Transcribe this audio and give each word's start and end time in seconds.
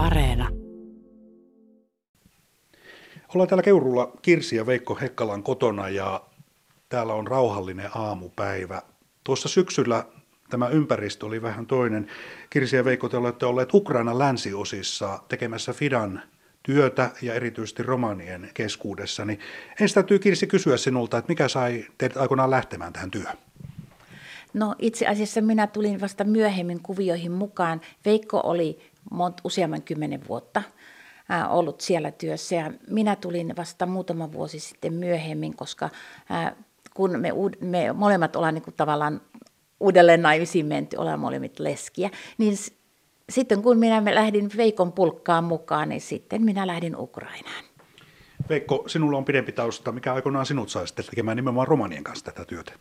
Areena. 0.00 0.48
Ollaan 3.34 3.48
täällä 3.48 3.62
Keurulla 3.62 4.12
Kirsi 4.22 4.56
ja 4.56 4.66
Veikko 4.66 4.94
Hekkalan 4.94 5.42
kotona 5.42 5.88
ja 5.88 6.22
täällä 6.88 7.14
on 7.14 7.26
rauhallinen 7.26 7.90
aamupäivä. 7.94 8.82
Tuossa 9.24 9.48
syksyllä 9.48 10.04
tämä 10.50 10.68
ympäristö 10.68 11.26
oli 11.26 11.42
vähän 11.42 11.66
toinen. 11.66 12.06
Kirsi 12.50 12.76
ja 12.76 12.84
Veikko, 12.84 13.08
te 13.08 13.16
olette 13.16 13.46
olleet 13.46 13.74
Ukrainan 13.74 14.18
länsiosissa 14.18 15.18
tekemässä 15.28 15.72
Fidan 15.72 16.22
työtä 16.62 17.10
ja 17.22 17.34
erityisesti 17.34 17.82
romanien 17.82 18.50
keskuudessa. 18.54 19.24
Niin 19.24 19.38
ensin 19.80 19.94
täytyy 19.94 20.18
Kirsi 20.18 20.46
kysyä 20.46 20.76
sinulta, 20.76 21.18
että 21.18 21.30
mikä 21.30 21.48
sai 21.48 21.84
teidät 21.98 22.16
aikoinaan 22.16 22.50
lähtemään 22.50 22.92
tähän 22.92 23.10
työhön? 23.10 23.36
No 24.54 24.74
itse 24.78 25.06
asiassa 25.06 25.40
minä 25.40 25.66
tulin 25.66 26.00
vasta 26.00 26.24
myöhemmin 26.24 26.82
kuvioihin 26.82 27.32
mukaan. 27.32 27.80
Veikko 28.04 28.40
oli 28.44 28.78
useamman 29.44 29.82
kymmenen 29.82 30.28
vuotta 30.28 30.62
ää, 31.28 31.48
ollut 31.48 31.80
siellä 31.80 32.10
työssä 32.10 32.54
ja 32.54 32.72
minä 32.90 33.16
tulin 33.16 33.54
vasta 33.56 33.86
muutama 33.86 34.32
vuosi 34.32 34.60
sitten 34.60 34.94
myöhemmin, 34.94 35.56
koska 35.56 35.90
ää, 36.28 36.56
kun 36.94 37.20
me, 37.20 37.30
me 37.60 37.92
molemmat 37.92 38.36
ollaan 38.36 38.54
niin 38.54 38.62
kuin 38.62 38.74
tavallaan 38.76 39.20
uudelleen 39.80 40.22
naimisiin 40.22 40.66
menty, 40.66 40.96
ollaan 40.96 41.20
molemmat 41.20 41.58
leskiä, 41.58 42.10
niin 42.38 42.56
sitten 43.28 43.62
kun 43.62 43.78
minä 43.78 44.02
lähdin 44.04 44.50
Veikon 44.56 44.92
pulkkaan 44.92 45.44
mukaan, 45.44 45.88
niin 45.88 46.00
sitten 46.00 46.42
minä 46.42 46.66
lähdin 46.66 46.96
Ukrainaan. 46.96 47.64
Veikko, 48.48 48.84
sinulla 48.86 49.18
on 49.18 49.24
pidempi 49.24 49.52
tausta. 49.52 49.92
Mikä 49.92 50.14
aikoinaan 50.14 50.46
sinut 50.46 50.68
sai 50.68 50.86
sitten 50.86 51.04
tekemään 51.04 51.36
nimenomaan 51.36 51.68
romanien 51.68 52.04
kanssa 52.04 52.24
tätä 52.24 52.44
työtä? 52.44 52.72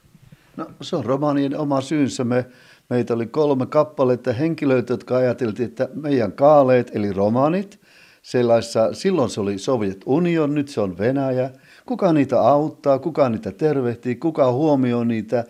No 0.58 0.66
se 0.82 0.96
on 0.96 1.06
romanien 1.06 1.58
oma 1.58 1.82
syynsä. 1.82 2.24
Me, 2.24 2.46
meitä 2.90 3.14
oli 3.14 3.28
kolme 3.28 3.66
kappaletta 3.66 4.34
henkilöitä, 4.34 4.94
jotka 4.94 5.18
ajateltiin, 5.18 5.70
että 5.70 5.90
meidän 5.94 6.32
kaaleet, 6.32 6.92
eli 6.96 7.14
romanit, 7.14 7.80
sellaisessa, 8.22 8.94
silloin 8.94 9.30
se 9.30 9.42
oli 9.42 9.58
Soviet 9.58 10.02
Union, 10.06 10.56
nyt 10.56 10.68
se 10.68 10.82
on 10.82 10.98
Venäjä. 10.98 11.50
Kuka 11.86 12.14
niitä 12.14 12.42
auttaa, 12.42 13.00
kuka 13.00 13.30
niitä 13.30 13.52
tervehtii, 13.52 14.16
kuka 14.16 14.52
huomioi 14.52 15.06
niitä 15.06 15.44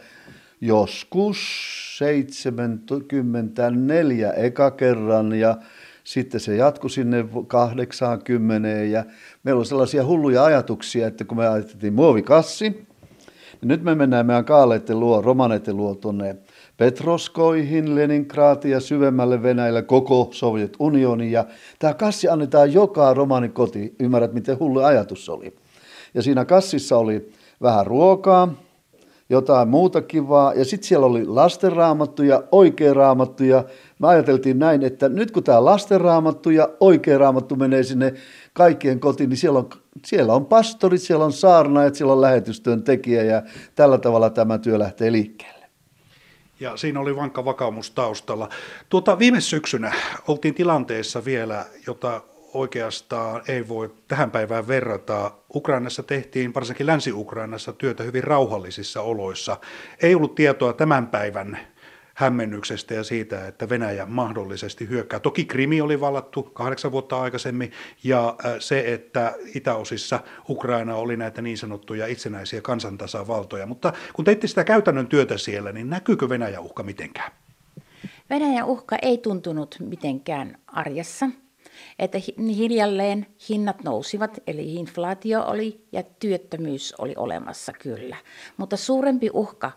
joskus 0.61 1.37
74 1.97 4.33
eka 4.33 4.71
kerran 4.71 5.33
ja 5.33 5.57
sitten 6.03 6.39
se 6.39 6.55
jatkui 6.55 6.89
sinne 6.89 7.25
80 7.47 8.69
ja 8.69 9.05
meillä 9.43 9.59
on 9.59 9.65
sellaisia 9.65 10.05
hulluja 10.05 10.43
ajatuksia, 10.43 11.07
että 11.07 11.25
kun 11.25 11.37
me 11.37 11.47
ajateltiin 11.47 11.93
muovikassi, 11.93 12.69
niin 12.69 13.67
nyt 13.67 13.83
me 13.83 13.95
mennään 13.95 14.25
meidän 14.25 14.45
kaaleiden 14.45 14.99
luo, 14.99 15.21
romaneiden 15.21 15.77
luo 15.77 15.95
tuonne 15.95 16.35
Petroskoihin, 16.79 17.95
Leningradiin 17.95 18.71
ja 18.71 18.79
syvemmälle 18.79 19.43
Venäjälle 19.43 19.81
koko 19.81 20.29
Sovjet 20.31 20.73
unioni. 20.79 21.31
Ja 21.31 21.45
tämä 21.79 21.93
kassi 21.93 22.27
annetaan 22.27 22.73
joka 22.73 23.13
romanin 23.13 23.51
koti. 23.51 23.95
Ymmärrät, 23.99 24.33
miten 24.33 24.59
hullu 24.59 24.79
ajatus 24.79 25.29
oli. 25.29 25.55
Ja 26.13 26.21
siinä 26.21 26.45
kassissa 26.45 26.97
oli 26.97 27.31
vähän 27.61 27.87
ruokaa, 27.87 28.53
jotain 29.29 29.67
muuta 29.67 30.01
kivaa. 30.01 30.53
Ja 30.53 30.65
sitten 30.65 30.87
siellä 30.87 31.05
oli 31.05 31.25
lastenraamattu 31.25 32.23
ja 32.23 32.43
oikea 32.51 32.93
raamattu. 32.93 33.43
Ja 33.43 33.63
me 33.99 34.07
ajateltiin 34.07 34.59
näin, 34.59 34.83
että 34.83 35.09
nyt 35.09 35.31
kun 35.31 35.43
tämä 35.43 35.65
lastenraamattu 35.65 36.49
ja 36.49 36.69
oikea 36.79 37.17
raamattu 37.17 37.55
menee 37.55 37.83
sinne 37.83 38.13
kaikkien 38.53 38.99
kotiin, 38.99 39.29
niin 39.29 39.37
siellä 39.37 39.59
on, 39.59 39.69
siellä 40.05 40.33
on 40.33 40.45
pastorit, 40.45 41.01
siellä 41.01 41.25
on 41.25 41.33
saarnaajat, 41.33 41.95
siellä 41.95 42.13
on 42.13 42.21
lähetystyön 42.21 42.83
tekijä 42.83 43.23
ja 43.23 43.43
tällä 43.75 43.97
tavalla 43.97 44.29
tämä 44.29 44.57
työ 44.57 44.79
lähtee 44.79 45.11
liikkeelle. 45.11 45.58
Ja 46.59 46.77
siinä 46.77 46.99
oli 46.99 47.15
vankka 47.15 47.45
vakaumus 47.45 47.91
taustalla. 47.91 48.49
Tuota, 48.89 49.19
viime 49.19 49.41
syksynä 49.41 49.91
oltiin 50.27 50.53
tilanteessa 50.53 51.25
vielä, 51.25 51.65
jota 51.87 52.21
oikeastaan 52.53 53.41
ei 53.47 53.67
voi 53.67 53.91
tähän 54.07 54.31
päivään 54.31 54.67
verrata. 54.67 55.31
Ukrainassa 55.55 56.03
tehtiin, 56.03 56.53
varsinkin 56.53 56.87
Länsi-Ukrainassa, 56.87 57.73
työtä 57.73 58.03
hyvin 58.03 58.23
rauhallisissa 58.23 59.01
oloissa. 59.01 59.57
Ei 60.01 60.15
ollut 60.15 60.35
tietoa 60.35 60.73
tämän 60.73 61.07
päivän 61.07 61.59
hämmennyksestä 62.19 62.93
ja 62.93 63.03
siitä, 63.03 63.47
että 63.47 63.69
Venäjä 63.69 64.05
mahdollisesti 64.05 64.89
hyökkää. 64.89 65.19
Toki 65.19 65.45
Krimi 65.45 65.81
oli 65.81 65.99
vallattu 65.99 66.43
kahdeksan 66.43 66.91
vuotta 66.91 67.21
aikaisemmin 67.21 67.71
ja 68.03 68.35
äh, 68.45 68.55
se, 68.59 68.93
että 68.93 69.35
itäosissa 69.55 70.19
Ukraina 70.49 70.95
oli 70.95 71.17
näitä 71.17 71.41
niin 71.41 71.57
sanottuja 71.57 72.07
itsenäisiä 72.07 72.61
kansantasavaltoja. 72.61 73.65
Mutta 73.65 73.93
kun 74.13 74.25
teitte 74.25 74.47
sitä 74.47 74.63
käytännön 74.63 75.07
työtä 75.07 75.37
siellä, 75.37 75.71
niin 75.71 75.89
näkyykö 75.89 76.29
Venäjä 76.29 76.59
uhka 76.59 76.83
mitenkään? 76.83 77.31
Venäjän 78.29 78.65
uhka 78.65 78.97
ei 79.01 79.17
tuntunut 79.17 79.75
mitenkään 79.79 80.57
arjessa 80.67 81.29
että 81.99 82.17
hiljalleen 82.39 83.27
hinnat 83.49 83.83
nousivat, 83.83 84.39
eli 84.47 84.75
inflaatio 84.75 85.43
oli 85.43 85.85
ja 85.91 86.03
työttömyys 86.03 86.95
oli 86.97 87.13
olemassa 87.17 87.73
kyllä. 87.73 88.17
Mutta 88.57 88.77
suurempi 88.77 89.29
uhka 89.33 89.71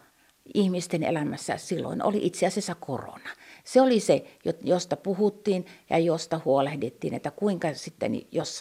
ihmisten 0.55 1.03
elämässä 1.03 1.57
silloin 1.57 2.03
oli 2.03 2.27
itse 2.27 2.47
asiassa 2.47 2.75
korona. 2.75 3.31
Se 3.65 3.81
oli 3.81 4.01
se, 4.01 4.25
josta 4.63 4.97
puhuttiin 4.97 5.67
ja 5.91 5.99
josta 5.99 6.41
huolehdittiin, 6.45 7.15
että 7.15 7.31
kuinka 7.31 7.75
sitten, 7.75 8.13
jos 8.33 8.59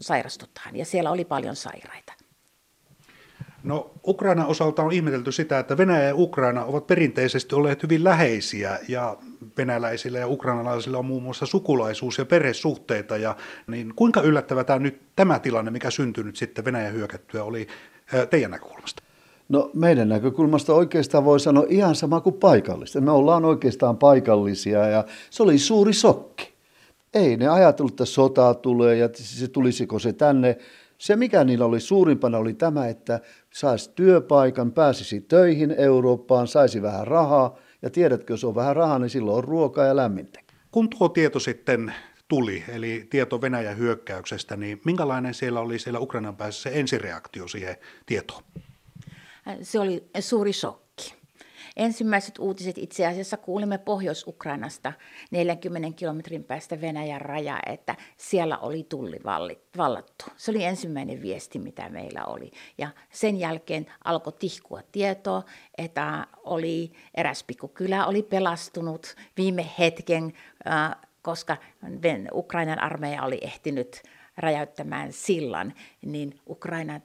sairastutaan. 0.00 0.76
Ja 0.76 0.84
siellä 0.84 1.10
oli 1.10 1.24
paljon 1.24 1.56
sairaita. 1.56 2.12
No 3.62 3.90
Ukraina 4.06 4.46
osalta 4.46 4.82
on 4.82 4.92
ihmetelty 4.92 5.32
sitä, 5.32 5.58
että 5.58 5.76
Venäjä 5.76 6.04
ja 6.04 6.14
Ukraina 6.14 6.64
ovat 6.64 6.86
perinteisesti 6.86 7.54
olleet 7.54 7.82
hyvin 7.82 8.04
läheisiä 8.04 8.78
ja 8.88 9.16
venäläisillä 9.56 10.18
ja 10.18 10.28
ukrainalaisilla 10.28 10.98
on 10.98 11.04
muun 11.04 11.22
muassa 11.22 11.46
sukulaisuus- 11.46 12.18
ja 12.18 12.24
perhesuhteita. 12.24 13.16
Ja, 13.16 13.36
niin 13.66 13.94
kuinka 13.96 14.20
yllättävä 14.20 14.64
tämä, 14.64 14.78
nyt, 14.78 15.02
tämä 15.16 15.38
tilanne, 15.38 15.70
mikä 15.70 15.90
syntynyt 15.90 16.36
sitten 16.36 16.64
Venäjän 16.64 16.92
hyökättyä, 16.92 17.44
oli 17.44 17.66
teidän 18.30 18.50
näkökulmasta? 18.50 19.05
No 19.48 19.70
meidän 19.74 20.08
näkökulmasta 20.08 20.74
oikeastaan 20.74 21.24
voi 21.24 21.40
sanoa 21.40 21.66
ihan 21.68 21.94
sama 21.94 22.20
kuin 22.20 22.34
paikallista. 22.34 23.00
Me 23.00 23.10
ollaan 23.10 23.44
oikeastaan 23.44 23.98
paikallisia 23.98 24.86
ja 24.86 25.04
se 25.30 25.42
oli 25.42 25.58
suuri 25.58 25.92
sokki. 25.92 26.54
Ei 27.14 27.36
ne 27.36 27.48
ajatellut, 27.48 27.92
että 27.92 28.04
sota 28.04 28.54
tulee 28.54 28.96
ja 28.96 29.08
se 29.12 29.48
tulisiko 29.48 29.98
se 29.98 30.12
tänne. 30.12 30.58
Se 30.98 31.16
mikä 31.16 31.44
niillä 31.44 31.64
oli 31.64 31.80
suurimpana 31.80 32.38
oli 32.38 32.54
tämä, 32.54 32.88
että 32.88 33.20
saisi 33.52 33.90
työpaikan, 33.94 34.72
pääsisi 34.72 35.20
töihin 35.20 35.74
Eurooppaan, 35.78 36.46
saisi 36.46 36.82
vähän 36.82 37.06
rahaa. 37.06 37.56
Ja 37.82 37.90
tiedätkö, 37.90 38.32
jos 38.32 38.44
on 38.44 38.54
vähän 38.54 38.76
rahaa, 38.76 38.98
niin 38.98 39.10
silloin 39.10 39.38
on 39.38 39.44
ruokaa 39.44 39.86
ja 39.86 39.96
lämmintä. 39.96 40.40
Kun 40.70 40.90
tuo 40.90 41.08
tieto 41.08 41.40
sitten 41.40 41.94
tuli, 42.28 42.64
eli 42.68 43.06
tieto 43.10 43.40
Venäjän 43.40 43.78
hyökkäyksestä, 43.78 44.56
niin 44.56 44.80
minkälainen 44.84 45.34
siellä 45.34 45.60
oli 45.60 45.78
siellä 45.78 46.00
Ukrainan 46.00 46.36
päässä 46.36 46.62
se 46.62 46.80
ensireaktio 46.80 47.48
siihen 47.48 47.76
tietoon? 48.06 48.42
Se 49.62 49.80
oli 49.80 50.10
suuri 50.20 50.52
shokki. 50.52 51.14
Ensimmäiset 51.76 52.38
uutiset 52.38 52.78
itse 52.78 53.06
asiassa 53.06 53.36
kuulimme 53.36 53.78
Pohjois-Ukrainasta 53.78 54.92
40 55.30 55.98
kilometrin 55.98 56.44
päästä 56.44 56.80
Venäjän 56.80 57.20
raja, 57.20 57.58
että 57.66 57.96
siellä 58.16 58.58
oli 58.58 58.86
tulli 58.88 59.20
vallattu. 59.76 60.24
Se 60.36 60.50
oli 60.50 60.64
ensimmäinen 60.64 61.22
viesti, 61.22 61.58
mitä 61.58 61.88
meillä 61.88 62.24
oli. 62.24 62.50
Ja 62.78 62.88
sen 63.10 63.36
jälkeen 63.36 63.86
alkoi 64.04 64.32
tihkua 64.32 64.80
tietoa, 64.92 65.42
että 65.78 66.26
oli 66.44 66.92
eräs 67.14 67.44
pikkukylä 67.44 68.06
oli 68.06 68.22
pelastunut 68.22 69.16
viime 69.36 69.70
hetken, 69.78 70.32
koska 71.22 71.56
Ukrainan 72.32 72.82
armeija 72.82 73.22
oli 73.22 73.38
ehtinyt 73.42 74.02
räjäyttämään 74.36 75.12
sillan, 75.12 75.74
niin 76.02 76.40
Ukraina, 76.48 77.00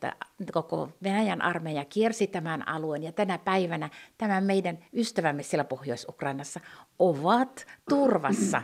koko 0.52 0.90
Venäjän 1.04 1.42
armeija 1.42 1.86
kiersi 1.86 2.28
tämän 2.28 2.68
alueen 2.68 3.04
ja 3.04 3.12
tänä 3.12 3.38
päivänä 3.38 3.90
tämä 4.18 4.42
meidän 4.42 4.80
ystävämme 4.94 5.44
siellä 5.44 5.64
Pohjois-Ukrainassa 5.64 6.60
ovat 7.00 7.66
turvassa. 7.90 8.62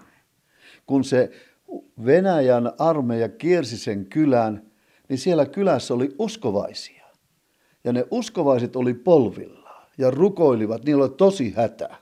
Kun 0.85 1.03
se 1.03 1.31
Venäjän 2.05 2.71
armeija 2.79 3.29
kiersi 3.29 3.77
sen 3.77 4.05
kylän, 4.05 4.71
niin 5.09 5.19
siellä 5.19 5.45
kylässä 5.45 5.93
oli 5.93 6.15
uskovaisia. 6.19 7.05
Ja 7.83 7.93
ne 7.93 8.05
uskovaiset 8.11 8.75
oli 8.75 8.93
polvilla 8.93 9.87
ja 9.97 10.11
rukoilivat, 10.11 10.85
niillä 10.85 11.03
oli 11.03 11.13
tosi 11.17 11.53
hätä. 11.57 11.95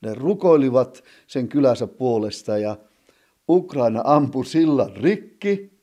Ne 0.00 0.14
rukoilivat 0.14 1.04
sen 1.26 1.48
kylänsä 1.48 1.86
puolesta 1.86 2.58
ja 2.58 2.76
Ukraina 3.48 4.00
ampui 4.04 4.44
sillan 4.44 4.96
rikki 4.96 5.75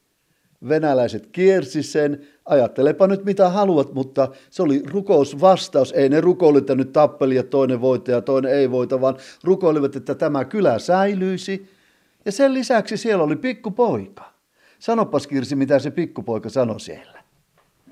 venäläiset 0.69 1.27
kiersi 1.27 1.83
sen. 1.83 2.27
Ajattelepa 2.45 3.07
nyt 3.07 3.25
mitä 3.25 3.49
haluat, 3.49 3.93
mutta 3.93 4.27
se 4.49 4.63
oli 4.63 4.83
rukousvastaus. 4.85 5.91
Ei 5.91 6.09
ne 6.09 6.21
nyt 6.75 6.91
tappeli 6.91 7.35
ja 7.35 7.43
toinen 7.43 7.81
voita 7.81 8.11
ja 8.11 8.21
toinen 8.21 8.51
ei 8.53 8.71
voita, 8.71 9.01
vaan 9.01 9.17
rukoilivat, 9.43 9.95
että 9.95 10.15
tämä 10.15 10.45
kylä 10.45 10.79
säilyisi. 10.79 11.69
Ja 12.25 12.31
sen 12.31 12.53
lisäksi 12.53 12.97
siellä 12.97 13.23
oli 13.23 13.35
pikkupoika. 13.35 14.33
Sanopas 14.79 15.27
Kirsi, 15.27 15.55
mitä 15.55 15.79
se 15.79 15.91
pikkupoika 15.91 16.49
sanoi 16.49 16.79
siellä. 16.79 17.23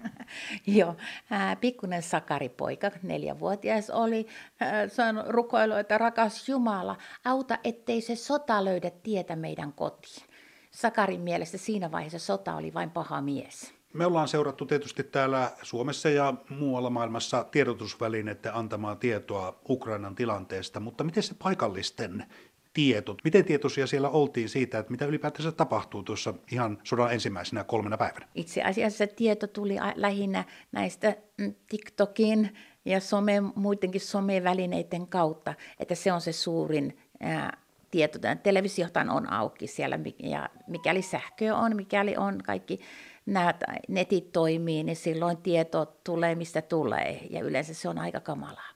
Joo, 0.77 0.95
äh, 1.31 1.57
pikkunen 1.61 2.03
sakaripoika, 2.03 2.91
neljävuotias 3.03 3.89
oli, 3.89 4.27
äh, 4.61 5.25
rukoilu, 5.27 5.73
että 5.73 5.97
rakas 5.97 6.49
Jumala, 6.49 6.95
auta 7.25 7.57
ettei 7.63 8.01
se 8.01 8.15
sota 8.15 8.65
löydä 8.65 8.91
tietä 9.03 9.35
meidän 9.35 9.73
kotiin. 9.73 10.30
Sakarin 10.71 11.21
mielestä 11.21 11.57
siinä 11.57 11.91
vaiheessa 11.91 12.19
sota 12.19 12.55
oli 12.55 12.73
vain 12.73 12.89
paha 12.89 13.21
mies. 13.21 13.73
Me 13.93 14.05
ollaan 14.05 14.27
seurattu 14.27 14.65
tietysti 14.65 15.03
täällä 15.03 15.51
Suomessa 15.61 16.09
ja 16.09 16.33
muualla 16.49 16.89
maailmassa 16.89 17.43
tiedotusvälineiden 17.43 18.55
antamaa 18.55 18.95
tietoa 18.95 19.59
Ukrainan 19.69 20.15
tilanteesta, 20.15 20.79
mutta 20.79 21.03
miten 21.03 21.23
se 21.23 21.35
paikallisten 21.43 22.25
tietot, 22.73 23.17
miten 23.23 23.45
tietoisia 23.45 23.87
siellä 23.87 24.09
oltiin 24.09 24.49
siitä, 24.49 24.79
että 24.79 24.91
mitä 24.91 25.05
ylipäätänsä 25.05 25.51
tapahtuu 25.51 26.03
tuossa 26.03 26.33
ihan 26.51 26.77
sodan 26.83 27.13
ensimmäisenä 27.13 27.63
kolmena 27.63 27.97
päivänä? 27.97 28.27
Itse 28.35 28.63
asiassa 28.63 29.07
tieto 29.07 29.47
tuli 29.47 29.75
lähinnä 29.95 30.43
näistä 30.71 31.15
mm, 31.37 31.55
TikTokin 31.69 32.57
ja 32.85 32.99
some, 32.99 33.41
muidenkin 33.55 34.01
somevälineiden 34.01 35.07
kautta, 35.07 35.53
että 35.79 35.95
se 35.95 36.11
on 36.11 36.21
se 36.21 36.31
suurin 36.31 36.97
ää, 37.19 37.57
tieto. 37.91 38.19
Televisiohan 38.43 39.09
on 39.09 39.33
auki 39.33 39.67
siellä 39.67 39.99
ja 40.23 40.49
mikäli 40.67 41.01
sähkö 41.01 41.55
on, 41.55 41.75
mikäli 41.75 42.17
on 42.17 42.37
kaikki 42.45 42.79
nämä 43.25 43.53
netit 43.87 44.31
toimii, 44.31 44.83
niin 44.83 44.95
silloin 44.95 45.37
tieto 45.37 45.85
tulee 46.03 46.35
mistä 46.35 46.61
tulee 46.61 47.27
ja 47.29 47.43
yleensä 47.43 47.73
se 47.73 47.89
on 47.89 47.99
aika 47.99 48.19
kamalaa. 48.19 48.71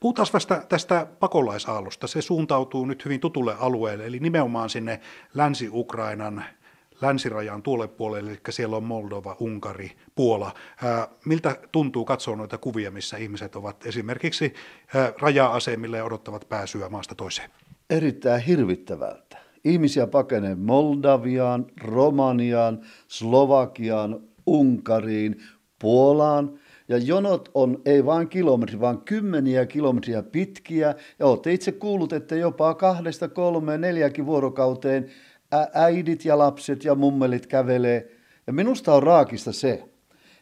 Puhutaan 0.00 0.28
vasta 0.32 0.62
tästä 0.68 1.06
pakolaisaallosta. 1.20 2.06
Se 2.06 2.22
suuntautuu 2.22 2.86
nyt 2.86 3.04
hyvin 3.04 3.20
tutulle 3.20 3.56
alueelle, 3.58 4.06
eli 4.06 4.18
nimenomaan 4.18 4.70
sinne 4.70 5.00
Länsi-Ukrainan 5.34 6.44
länsirajan 7.02 7.62
tuolle 7.62 7.88
puolelle, 7.88 8.30
eli 8.30 8.40
siellä 8.50 8.76
on 8.76 8.84
Moldova, 8.84 9.36
Unkari, 9.40 9.96
Puola. 10.14 10.54
Ää, 10.84 11.08
miltä 11.24 11.56
tuntuu 11.72 12.04
katsoa 12.04 12.36
noita 12.36 12.58
kuvia, 12.58 12.90
missä 12.90 13.16
ihmiset 13.16 13.56
ovat 13.56 13.86
esimerkiksi 13.86 14.54
ää, 14.94 15.12
raja-asemille 15.20 15.96
ja 15.96 16.04
odottavat 16.04 16.48
pääsyä 16.48 16.88
maasta 16.88 17.14
toiseen? 17.14 17.50
Erittäin 17.90 18.42
hirvittävältä. 18.42 19.38
Ihmisiä 19.64 20.06
pakenee 20.06 20.54
Moldaviaan, 20.54 21.66
Romaniaan, 21.80 22.80
Slovakiaan, 23.08 24.20
Unkariin, 24.46 25.40
Puolaan. 25.78 26.58
Ja 26.88 26.98
jonot 26.98 27.50
on 27.54 27.82
ei 27.84 28.04
vain 28.06 28.28
kilometri, 28.28 28.80
vaan 28.80 29.00
kymmeniä 29.00 29.66
kilometriä 29.66 30.22
pitkiä. 30.22 30.94
Ja 31.18 31.26
olette 31.26 31.52
itse 31.52 31.72
kuullut, 31.72 32.12
että 32.12 32.36
jopa 32.36 32.74
kahdesta, 32.74 33.28
kolmeen, 33.28 33.80
neljäkin 33.80 34.26
vuorokauteen 34.26 35.10
äidit 35.74 36.24
ja 36.24 36.38
lapset 36.38 36.84
ja 36.84 36.94
mummelit 36.94 37.46
kävelee. 37.46 38.10
Ja 38.46 38.52
minusta 38.52 38.94
on 38.94 39.02
raakista 39.02 39.52
se, 39.52 39.84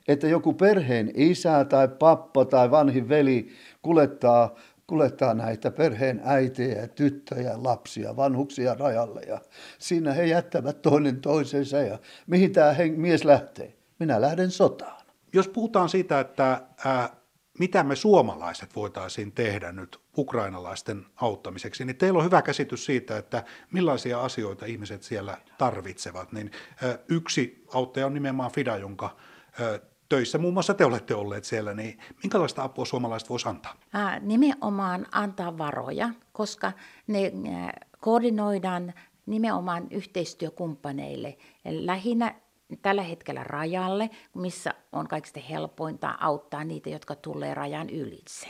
että 0.08 0.28
joku 0.28 0.52
perheen 0.52 1.10
isä 1.14 1.64
tai 1.64 1.88
pappa 1.88 2.44
tai 2.44 2.70
vanhin 2.70 3.08
veli 3.08 3.48
kulettaa 3.82 4.54
kuljettaa 4.88 5.34
näitä 5.34 5.70
perheen 5.70 6.20
äitejä, 6.24 6.88
tyttöjä, 6.88 7.52
lapsia, 7.62 8.16
vanhuksia 8.16 8.74
rajalle 8.74 9.20
ja 9.20 9.40
siinä 9.78 10.12
he 10.12 10.24
jättävät 10.24 10.82
toinen 10.82 11.20
toisensa 11.20 11.76
ja 11.76 11.98
mihin 12.26 12.52
tämä 12.52 12.74
mies 12.96 13.24
lähtee? 13.24 13.74
Minä 13.98 14.20
lähden 14.20 14.50
sotaan. 14.50 15.02
Jos 15.32 15.48
puhutaan 15.48 15.88
siitä, 15.88 16.20
että 16.20 16.62
ää, 16.84 17.16
mitä 17.58 17.82
me 17.82 17.96
suomalaiset 17.96 18.76
voitaisiin 18.76 19.32
tehdä 19.32 19.72
nyt 19.72 20.00
ukrainalaisten 20.16 21.06
auttamiseksi, 21.16 21.84
niin 21.84 21.96
teillä 21.96 22.18
on 22.18 22.24
hyvä 22.24 22.42
käsitys 22.42 22.84
siitä, 22.84 23.16
että 23.16 23.44
millaisia 23.72 24.20
asioita 24.20 24.66
ihmiset 24.66 25.02
siellä 25.02 25.38
tarvitsevat. 25.58 26.32
Niin, 26.32 26.50
ää, 26.82 26.98
yksi 27.08 27.64
auttaja 27.74 28.06
on 28.06 28.14
nimenomaan 28.14 28.50
FIDA, 28.50 28.76
jonka 28.76 29.16
ää, 29.60 29.78
töissä 30.08 30.38
muun 30.38 30.54
muassa 30.54 30.74
te 30.74 30.84
olette 30.84 31.14
olleet 31.14 31.44
siellä, 31.44 31.74
niin 31.74 31.98
minkälaista 32.22 32.62
apua 32.62 32.84
suomalaiset 32.84 33.30
voisi 33.30 33.48
antaa? 33.48 33.74
Ää, 33.92 34.20
nimenomaan 34.20 35.06
antaa 35.12 35.58
varoja, 35.58 36.10
koska 36.32 36.72
ne 37.06 37.32
ää, 37.52 37.86
koordinoidaan 38.00 38.92
nimenomaan 39.26 39.86
yhteistyökumppaneille. 39.90 41.38
Lähinnä 41.64 42.34
tällä 42.82 43.02
hetkellä 43.02 43.44
rajalle, 43.44 44.10
missä 44.34 44.74
on 44.92 45.08
kaikista 45.08 45.40
helpointa 45.40 46.14
auttaa 46.20 46.64
niitä, 46.64 46.90
jotka 46.90 47.14
tulee 47.14 47.54
rajan 47.54 47.90
ylitse. 47.90 48.46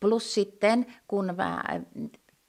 Plus 0.00 0.34
sitten, 0.34 0.86
kun 1.08 1.34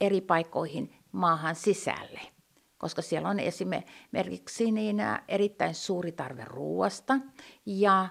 eri 0.00 0.20
paikkoihin 0.20 0.94
maahan 1.12 1.54
sisälle– 1.54 2.20
koska 2.78 3.02
siellä 3.02 3.28
on 3.28 3.40
esimerkiksi 3.40 4.70
niin 4.70 4.96
erittäin 5.28 5.74
suuri 5.74 6.12
tarve 6.12 6.44
ruoasta 6.44 7.18
ja 7.66 8.08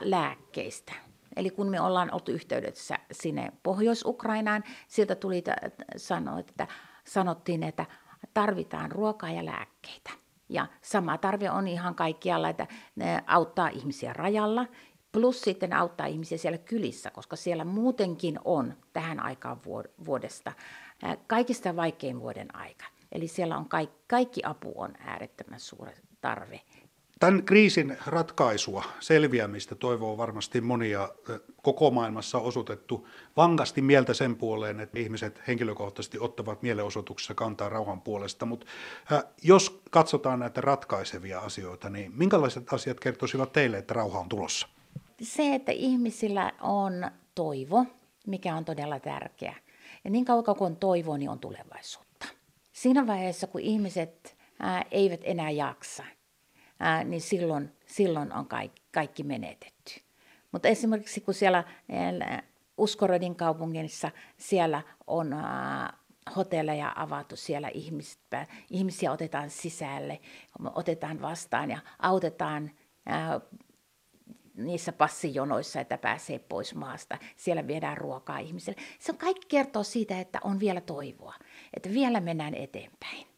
lääkkeistä. 0.00 0.92
Eli 1.36 1.50
kun 1.50 1.68
me 1.68 1.80
ollaan 1.80 2.14
oltu 2.14 2.32
yhteydessä 2.32 2.98
sinne 3.12 3.52
Pohjois-Ukrainaan, 3.62 4.64
sieltä 4.88 5.14
tuli 5.14 5.44
sanoa, 5.96 6.38
että 6.38 6.66
sanottiin, 7.04 7.62
että 7.62 7.86
tarvitaan 8.34 8.92
ruokaa 8.92 9.30
ja 9.30 9.44
lääkkeitä. 9.44 10.10
Ja 10.48 10.66
sama 10.82 11.18
tarve 11.18 11.50
on 11.50 11.68
ihan 11.68 11.94
kaikkialla, 11.94 12.48
että 12.48 12.66
ne 12.96 13.22
auttaa 13.26 13.68
ihmisiä 13.68 14.12
rajalla, 14.12 14.66
plus 15.12 15.40
sitten 15.40 15.72
auttaa 15.72 16.06
ihmisiä 16.06 16.38
siellä 16.38 16.58
kylissä, 16.58 17.10
koska 17.10 17.36
siellä 17.36 17.64
muutenkin 17.64 18.38
on 18.44 18.76
tähän 18.92 19.20
aikaan 19.20 19.60
vuodesta 20.04 20.52
kaikista 21.26 21.76
vaikein 21.76 22.20
vuoden 22.20 22.56
aika. 22.56 22.84
Eli 23.12 23.28
siellä 23.28 23.56
on 23.56 23.68
kaikki, 23.68 24.02
kaikki 24.08 24.40
apu 24.44 24.72
on 24.76 24.92
äärettömän 24.98 25.60
suuri 25.60 25.92
tarve. 26.20 26.60
Tämän 27.20 27.42
kriisin 27.42 27.96
ratkaisua, 28.06 28.84
selviämistä 29.00 29.74
toivoo 29.74 30.16
varmasti 30.16 30.60
monia. 30.60 31.08
Koko 31.62 31.90
maailmassa 31.90 32.38
osoitettu 32.38 33.08
vankasti 33.36 33.82
mieltä 33.82 34.14
sen 34.14 34.36
puoleen, 34.36 34.80
että 34.80 34.98
ihmiset 34.98 35.42
henkilökohtaisesti 35.48 36.18
ottavat 36.18 36.62
mielenosoituksessa 36.62 37.34
kantaa 37.34 37.68
rauhan 37.68 38.00
puolesta. 38.00 38.46
Mutta 38.46 38.66
jos 39.42 39.82
katsotaan 39.90 40.38
näitä 40.38 40.60
ratkaisevia 40.60 41.40
asioita, 41.40 41.90
niin 41.90 42.12
minkälaiset 42.16 42.72
asiat 42.72 43.00
kertoisivat 43.00 43.52
teille, 43.52 43.78
että 43.78 43.94
rauha 43.94 44.18
on 44.18 44.28
tulossa? 44.28 44.68
Se, 45.22 45.54
että 45.54 45.72
ihmisillä 45.72 46.52
on 46.60 47.10
toivo, 47.34 47.86
mikä 48.26 48.56
on 48.56 48.64
todella 48.64 49.00
tärkeä. 49.00 49.54
Ja 50.04 50.10
niin 50.10 50.24
kauan 50.24 50.44
kuin 50.44 50.70
on 50.70 50.76
toivo, 50.76 51.16
niin 51.16 51.30
on 51.30 51.38
tulevaisuutta 51.38 52.11
siinä 52.82 53.06
vaiheessa, 53.06 53.46
kun 53.46 53.60
ihmiset 53.60 54.36
ää, 54.60 54.84
eivät 54.90 55.20
enää 55.24 55.50
jaksa, 55.50 56.04
ää, 56.80 57.04
niin 57.04 57.20
silloin, 57.20 57.72
silloin 57.86 58.32
on 58.32 58.46
kaikki, 58.46 58.82
kaikki 58.92 59.22
menetetty. 59.22 60.00
Mutta 60.52 60.68
esimerkiksi 60.68 61.20
kun 61.20 61.34
siellä 61.34 61.64
ää, 61.90 62.42
Uskorodin 62.78 63.36
kaupungissa 63.36 64.10
siellä 64.36 64.82
on 65.06 65.32
ää, 65.32 65.96
hotelleja 66.36 66.92
avattu, 66.96 67.36
siellä 67.36 67.68
ihmiset, 67.68 68.20
ihmisiä 68.70 69.12
otetaan 69.12 69.50
sisälle, 69.50 70.20
otetaan 70.74 71.22
vastaan 71.22 71.70
ja 71.70 71.78
autetaan 71.98 72.70
ää, 73.06 73.40
niissä 74.54 74.92
passijonoissa, 74.92 75.80
että 75.80 75.98
pääsee 75.98 76.38
pois 76.38 76.74
maasta. 76.74 77.18
Siellä 77.36 77.66
viedään 77.66 77.96
ruokaa 77.96 78.38
ihmisille. 78.38 78.82
Se 78.98 79.12
on 79.12 79.18
kaikki 79.18 79.46
kertoo 79.48 79.82
siitä, 79.82 80.20
että 80.20 80.38
on 80.44 80.60
vielä 80.60 80.80
toivoa, 80.80 81.34
että 81.76 81.90
vielä 81.94 82.20
mennään 82.20 82.54
eteenpäin. 82.54 83.31